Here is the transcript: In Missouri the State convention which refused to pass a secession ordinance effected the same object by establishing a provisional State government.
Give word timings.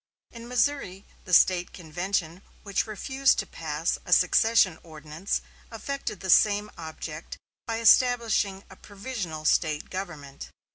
In 0.31 0.47
Missouri 0.47 1.05
the 1.25 1.31
State 1.33 1.73
convention 1.73 2.41
which 2.63 2.87
refused 2.87 3.37
to 3.37 3.45
pass 3.45 3.99
a 4.03 4.11
secession 4.11 4.79
ordinance 4.81 5.41
effected 5.71 6.21
the 6.21 6.29
same 6.31 6.71
object 6.75 7.37
by 7.67 7.79
establishing 7.79 8.63
a 8.71 8.75
provisional 8.75 9.45
State 9.45 9.91
government. 9.91 10.49